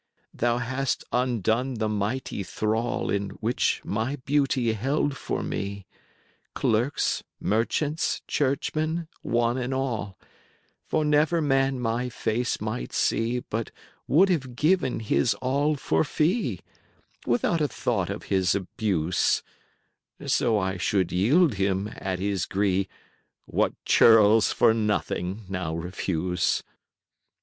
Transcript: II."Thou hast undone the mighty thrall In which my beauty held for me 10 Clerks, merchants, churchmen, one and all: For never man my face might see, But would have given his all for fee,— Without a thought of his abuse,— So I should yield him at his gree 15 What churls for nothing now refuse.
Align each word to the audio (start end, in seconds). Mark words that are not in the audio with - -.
II."Thou 0.33 0.57
hast 0.57 1.03
undone 1.11 1.75
the 1.75 1.87
mighty 1.87 2.41
thrall 2.41 3.11
In 3.11 3.29
which 3.39 3.81
my 3.85 4.15
beauty 4.15 4.73
held 4.73 5.15
for 5.15 5.43
me 5.43 5.85
10 6.55 6.55
Clerks, 6.55 7.23
merchants, 7.39 8.23
churchmen, 8.27 9.07
one 9.21 9.59
and 9.59 9.75
all: 9.75 10.17
For 10.87 11.05
never 11.05 11.39
man 11.39 11.79
my 11.79 12.09
face 12.09 12.59
might 12.59 12.93
see, 12.93 13.41
But 13.41 13.69
would 14.07 14.29
have 14.29 14.55
given 14.55 15.01
his 15.01 15.35
all 15.35 15.75
for 15.75 16.03
fee,— 16.03 16.61
Without 17.27 17.61
a 17.61 17.67
thought 17.67 18.09
of 18.09 18.23
his 18.23 18.55
abuse,— 18.55 19.43
So 20.25 20.57
I 20.57 20.77
should 20.77 21.11
yield 21.11 21.53
him 21.53 21.87
at 21.97 22.17
his 22.17 22.47
gree 22.47 22.85
15 23.45 23.45
What 23.45 23.85
churls 23.85 24.51
for 24.51 24.73
nothing 24.73 25.43
now 25.47 25.75
refuse. 25.75 26.63